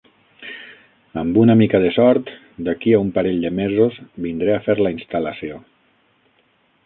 [1.23, 2.31] Amb una mica de sort,
[2.69, 5.61] d'aquí a un parell de mesos vindré a fer la instal·lació.